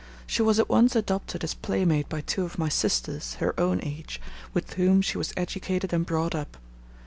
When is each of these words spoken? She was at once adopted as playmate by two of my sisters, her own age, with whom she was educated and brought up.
She 0.25 0.41
was 0.41 0.57
at 0.57 0.67
once 0.67 0.95
adopted 0.95 1.43
as 1.43 1.53
playmate 1.53 2.09
by 2.09 2.21
two 2.21 2.43
of 2.43 2.57
my 2.57 2.69
sisters, 2.69 3.35
her 3.35 3.53
own 3.59 3.79
age, 3.83 4.19
with 4.51 4.73
whom 4.73 5.03
she 5.03 5.19
was 5.19 5.31
educated 5.37 5.93
and 5.93 6.07
brought 6.07 6.33
up. 6.33 6.57